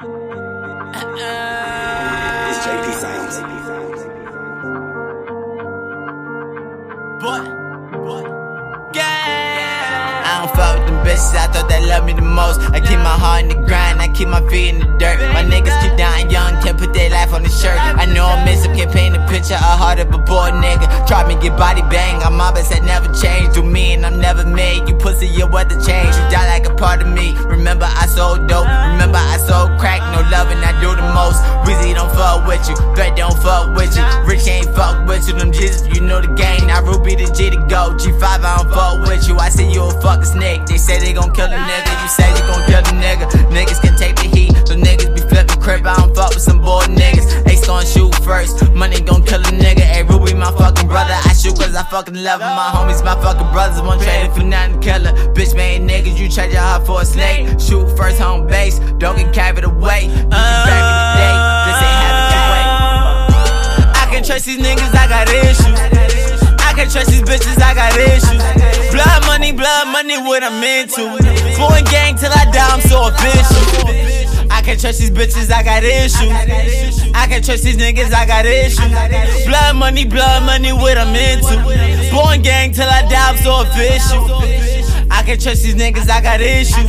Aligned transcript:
It's. 0.00 0.08
Boy, 7.22 7.40
boy, 7.94 8.24
I 10.26 10.40
don't 10.40 10.50
fuck 10.56 10.78
with 10.78 10.86
them 10.88 10.98
bitches, 11.06 11.36
I 11.36 11.46
thought 11.52 11.68
they 11.68 11.86
love 11.86 12.04
me 12.04 12.12
the 12.12 12.22
most. 12.22 12.60
I 12.72 12.80
keep 12.80 12.98
my 12.98 13.16
heart 13.16 13.42
in 13.44 13.48
the 13.48 13.54
grind, 13.54 14.00
I 14.02 14.08
keep 14.08 14.28
my 14.28 14.46
feet 14.50 14.74
in 14.74 14.80
the 14.80 14.86
dirt. 14.98 15.20
My 15.32 15.44
niggas 15.44 15.80
keep 15.80 15.96
dying 15.96 16.28
young, 16.28 16.43
put 16.78 16.92
their 16.92 17.10
life 17.10 17.32
on 17.32 17.42
the 17.42 17.48
shirt. 17.48 17.78
I 17.78 18.06
know 18.06 18.26
I'm 18.26 18.44
missing, 18.44 18.74
can't 18.74 18.90
paint 18.90 19.16
a 19.16 19.20
picture, 19.26 19.54
a 19.54 19.74
heart 19.80 19.98
of 19.98 20.12
a 20.12 20.18
boy 20.18 20.50
nigga. 20.50 20.86
Try 21.06 21.26
me, 21.26 21.34
get 21.40 21.56
body 21.56 21.82
bang, 21.82 22.22
I'm 22.22 22.40
always 22.40 22.68
had 22.68 22.84
never 22.84 23.12
changed. 23.12 23.54
Do 23.54 23.62
me 23.62 23.94
and 23.94 24.04
I'm 24.04 24.18
never 24.20 24.44
made. 24.44 24.88
You 24.88 24.94
pussy, 24.96 25.28
your 25.28 25.48
weather 25.48 25.78
change. 25.80 26.14
You 26.16 26.24
die 26.30 26.48
like 26.48 26.66
a 26.66 26.74
part 26.74 27.02
of 27.02 27.08
me. 27.08 27.36
Remember, 27.46 27.86
I 27.88 28.06
sold 28.06 28.48
dope, 28.48 28.66
remember, 28.66 29.18
I 29.18 29.38
sold 29.38 29.78
crack, 29.78 30.00
no 30.12 30.20
loving, 30.30 30.58
I 30.58 30.72
do 30.80 30.94
the 30.94 31.06
most. 31.14 31.40
Weezy 31.64 31.94
don't 31.94 32.12
fuck 32.12 32.46
with 32.46 32.68
you, 32.68 32.76
Bet 32.94 33.16
don't 33.16 33.36
fuck 33.42 33.74
with 33.76 33.96
you. 33.96 34.04
Rich 34.26 34.46
ain't 34.48 34.74
fuck 34.74 35.06
with 35.06 35.26
you, 35.28 35.34
them 35.34 35.52
Jesus, 35.52 35.86
you 35.94 36.00
know 36.00 36.20
the 36.20 36.28
game. 36.34 36.66
Now 36.66 36.82
Ruby 36.82 37.14
the 37.14 37.30
G 37.32 37.50
to 37.50 37.56
go. 37.68 37.96
G5, 37.96 38.22
I 38.22 38.56
don't 38.58 38.70
fuck 38.70 39.08
with 39.08 39.28
you. 39.28 39.38
I 39.38 39.48
see 39.48 39.70
you 39.70 39.84
a 39.84 40.00
fucking 40.00 40.24
snake. 40.24 40.66
They 40.66 40.78
say 40.78 40.98
they 40.98 41.12
gon' 41.12 41.32
kill 41.32 41.46
a 41.46 41.56
nigga. 41.56 41.92
You 42.02 42.08
say 42.08 42.28
you 42.28 42.42
gon' 42.48 42.64
kill 42.66 42.82
the 42.82 42.94
nigga. 43.00 43.26
Niggas 43.50 43.80
can 43.80 43.96
take 43.96 44.16
the 44.16 44.28
heat. 44.28 44.52
So 44.66 44.74
crib. 45.64 45.86
I 45.86 45.96
don't 45.96 46.14
fuck 46.14 46.34
with 46.34 46.42
some 46.42 46.60
bored 46.60 46.92
niggas. 46.92 47.48
Ace 47.48 47.66
gon' 47.66 47.84
shoot 47.86 48.14
first. 48.22 48.70
Money 48.74 49.00
gon' 49.00 49.24
kill 49.24 49.40
a 49.40 49.50
nigga. 49.64 49.80
Hey, 49.80 50.02
Ruby, 50.02 50.34
my 50.34 50.52
fucking 50.52 50.86
brother. 50.86 51.16
I 51.16 51.32
shoot 51.32 51.56
cause 51.56 51.74
I 51.74 51.82
fucking 51.84 52.14
love 52.14 52.40
him. 52.40 52.52
My 52.52 52.68
homies, 52.68 53.02
my 53.02 53.16
fucking 53.24 53.50
brothers. 53.50 53.80
One 53.80 53.98
trading 53.98 54.30
for 54.32 54.44
nothing 54.44 54.80
killer. 54.80 55.12
Bitch 55.32 55.56
man, 55.56 55.88
niggas. 55.88 56.18
You 56.20 56.28
trade 56.28 56.52
your 56.52 56.60
heart 56.60 56.86
for 56.86 57.00
a 57.00 57.04
snake. 57.04 57.58
Shoot 57.58 57.96
first 57.96 58.20
home 58.20 58.46
base. 58.46 58.78
Don't 59.00 59.16
get 59.16 59.32
carried 59.32 59.64
away. 59.64 60.04
You. 60.04 60.28
This 61.66 61.80
ain't. 61.88 62.04
I 63.96 64.06
can 64.12 64.22
trust 64.22 64.44
these 64.46 64.60
niggas, 64.60 64.94
I 64.94 65.08
got 65.08 65.28
issues. 65.28 65.80
I 66.60 66.72
can 66.76 66.88
trust 66.90 67.08
these 67.08 67.22
bitches, 67.22 67.60
I 67.62 67.74
got 67.74 67.96
issues. 67.98 68.42
Blood 68.92 69.26
money, 69.26 69.50
blood 69.50 69.88
money, 69.88 70.18
what 70.18 70.44
I'm 70.44 70.62
into. 70.62 71.02
Going 71.56 71.84
gang 71.86 72.16
till 72.16 72.30
I 72.30 72.44
die, 72.52 72.68
I'm 72.70 72.80
so 72.82 73.08
official. 73.08 73.83
I 74.64 74.68
can 74.68 74.78
trust 74.78 74.98
these 74.98 75.10
bitches, 75.10 75.52
I 75.52 75.62
got 75.62 75.84
issues. 75.84 77.12
I 77.14 77.26
can't 77.26 77.44
trust 77.44 77.64
these 77.64 77.76
niggas, 77.76 78.14
I 78.14 78.24
got 78.24 78.46
issues. 78.46 79.44
Blood 79.44 79.76
money, 79.76 80.06
blood 80.06 80.42
money, 80.46 80.72
what 80.72 80.96
I'm 80.96 81.14
into. 81.14 82.10
Born 82.10 82.40
gang 82.40 82.72
till 82.72 82.88
I 82.88 83.02
die, 83.02 83.28
I'm 83.28 83.36
so 83.36 83.60
official. 83.60 84.24
I 85.10 85.22
can't 85.22 85.38
trust 85.38 85.64
these 85.64 85.74
niggas, 85.74 86.08
I 86.08 86.22
got 86.22 86.40
issues. 86.40 86.88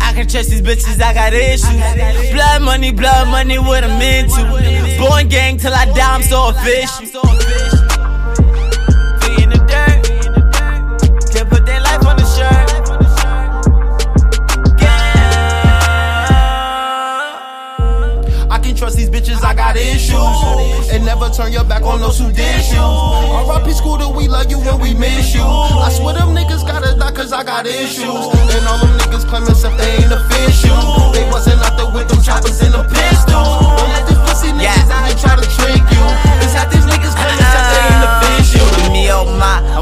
I 0.00 0.12
can 0.12 0.28
trust 0.28 0.50
these 0.50 0.62
bitches, 0.62 1.02
I 1.02 1.12
got 1.12 1.32
issues. 1.32 2.32
Blood 2.32 2.62
money, 2.62 2.92
blood 2.92 3.26
money, 3.26 3.58
what 3.58 3.82
I'm 3.82 4.00
into. 4.00 4.96
Born 5.00 5.26
gang 5.26 5.58
till 5.58 5.74
I 5.74 5.86
die, 5.86 6.14
I'm 6.14 6.22
so 6.22 6.50
official. 6.50 7.43
Got 19.64 19.76
issues. 19.76 20.90
And 20.90 21.04
never 21.04 21.28
turn 21.30 21.52
your 21.52 21.64
back 21.64 21.82
on 21.82 22.00
those 22.00 22.18
who 22.18 22.30
dish 22.30 22.72
you. 22.72 22.84
RIP 23.48 23.66
that 23.98 24.12
we 24.14 24.28
love 24.28 24.50
you 24.50 24.58
when 24.58 24.80
we 24.80 24.94
miss 24.94 25.34
you. 25.34 25.42
I 25.42 25.90
swear 25.90 26.14
them 26.14 26.34
niggas 26.34 26.66
gotta 26.66 26.98
die 26.98 27.12
cause 27.12 27.32
I 27.32 27.42
got 27.44 27.66
issues. 27.66 28.33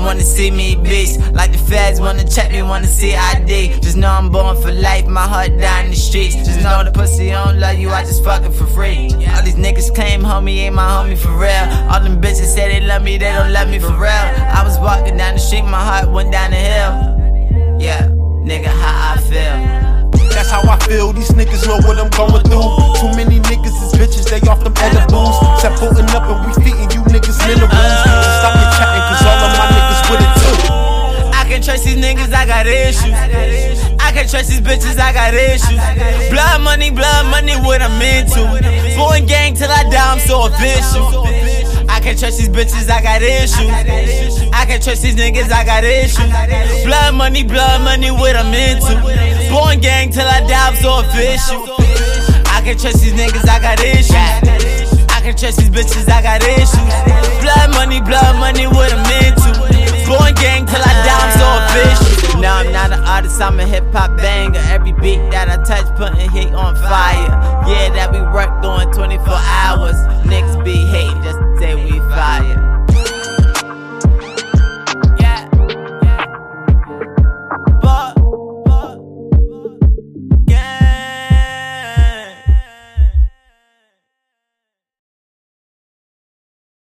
Wanna 0.00 0.22
see 0.22 0.50
me 0.50 0.76
beast. 0.76 1.20
Like 1.32 1.52
the 1.52 1.58
feds 1.58 2.00
wanna 2.00 2.26
check 2.28 2.50
me, 2.50 2.62
wanna 2.62 2.86
see 2.86 3.14
ID. 3.14 3.80
Just 3.80 3.96
know 3.96 4.08
I'm 4.08 4.30
born 4.30 4.60
for 4.60 4.72
life, 4.72 5.06
my 5.06 5.26
heart 5.26 5.56
down 5.58 5.84
in 5.84 5.90
the 5.90 5.96
streets. 5.96 6.34
Just 6.34 6.62
know 6.62 6.82
the 6.82 6.90
pussy 6.90 7.30
don't 7.30 7.60
love 7.60 7.78
you, 7.78 7.90
I 7.90 8.02
just 8.02 8.24
fuck 8.24 8.42
it 8.42 8.52
for 8.52 8.66
free. 8.66 9.10
All 9.12 9.42
these 9.42 9.54
niggas 9.54 9.94
claim 9.94 10.22
homie 10.22 10.56
ain't 10.64 10.74
my 10.74 10.88
homie 10.88 11.16
for 11.16 11.32
real. 11.32 11.66
All 11.90 12.00
them 12.00 12.20
bitches 12.20 12.54
say 12.54 12.80
they 12.80 12.86
love 12.86 13.02
me, 13.02 13.18
they 13.18 13.30
don't 13.32 13.52
love 13.52 13.68
me 13.68 13.78
for 13.78 13.92
real. 13.92 14.24
I 14.58 14.62
was 14.64 14.78
walking 14.78 15.16
down 15.16 15.34
the 15.34 15.40
street, 15.40 15.62
my 15.62 15.82
heart 15.82 16.10
went 16.10 16.32
down 16.32 16.50
the 16.50 16.56
hill. 16.56 17.78
Yeah, 17.78 18.08
nigga, 18.48 18.66
how 18.66 19.14
I 19.14 19.20
feel. 19.20 20.20
That's 20.30 20.50
how 20.50 20.62
I 20.62 20.78
feel. 20.80 21.12
These 21.12 21.30
niggas 21.30 21.66
know 21.66 21.76
what 21.86 21.98
I'm 21.98 22.10
going 22.10 22.42
through. 22.44 22.89
I 34.10 34.12
can 34.12 34.26
trust 34.26 34.50
these 34.50 34.60
bitches, 34.60 34.98
I 34.98 35.14
got 35.14 35.34
issues. 35.34 35.78
Blood 36.34 36.62
money, 36.62 36.90
blood 36.90 37.30
money, 37.30 37.54
what 37.62 37.80
I'm 37.80 37.94
into. 38.02 38.42
Born 38.98 39.24
gang 39.24 39.54
till 39.54 39.70
I 39.70 39.86
die, 39.86 40.02
I'm 40.02 40.18
so 40.18 40.50
official. 40.50 41.30
I 41.86 42.02
can't 42.02 42.18
trust 42.18 42.42
these 42.42 42.48
bitches, 42.48 42.90
I 42.90 43.06
got 43.06 43.22
issues. 43.22 43.70
I 44.50 44.66
can't 44.66 44.82
trust 44.82 45.02
these 45.06 45.14
niggas, 45.14 45.52
I 45.54 45.62
got 45.62 45.84
issues. 45.84 46.26
Blood 46.82 47.14
money, 47.14 47.44
blood 47.44 47.86
money, 47.86 48.10
what 48.10 48.34
I'm 48.34 48.50
into. 48.50 48.98
Born 49.46 49.78
gang 49.78 50.10
till 50.10 50.26
I 50.26 50.42
die, 50.42 50.58
I'm 50.58 50.74
so 50.82 51.06
official. 51.06 51.62
I 52.50 52.66
can't 52.66 52.80
trust 52.82 53.06
these 53.06 53.14
niggas, 53.14 53.46
I 53.46 53.62
got 53.62 53.78
issues. 53.78 54.10
I 55.06 55.22
can 55.22 55.38
trust 55.38 55.62
these 55.62 55.70
bitches, 55.70 56.10
I 56.10 56.18
got 56.18 56.42
issues. 56.42 56.82
Blood 57.46 57.78
money, 57.78 58.02
blood 58.02 58.34
money, 58.42 58.66
what 58.66 58.90
I'm 58.90 59.06
into. 59.22 59.54
Born 60.10 60.34
gang 60.34 60.49
artist, 63.20 63.40
I'm 63.42 63.60
a 63.60 63.66
hip 63.66 63.84
hop 63.92 64.16
banger. 64.16 64.60
Every 64.70 64.92
beat 64.92 65.20
that 65.30 65.48
I 65.50 65.62
touch, 65.62 65.84
putting 65.96 66.30
heat 66.30 66.54
on 66.54 66.74
fire. 66.74 67.28
Yeah, 67.68 67.92
that 67.92 68.12
we 68.12 68.20
work 68.22 68.62
doing 68.62 68.90
24 68.92 69.26
hours. 69.28 69.96
Niggas 70.24 70.64
be 70.64 70.86
hating, 70.86 71.22
just 71.22 71.38
say 71.60 71.74
we 71.74 71.98
fire. 72.10 72.69